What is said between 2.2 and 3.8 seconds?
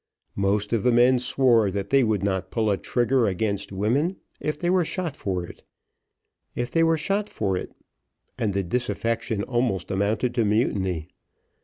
not pull a trigger against